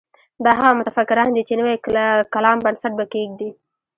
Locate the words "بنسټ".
2.65-2.91